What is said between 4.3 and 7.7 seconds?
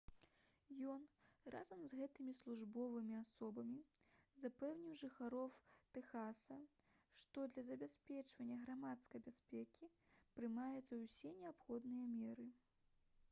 запэўніў жыхароў тэхаса што для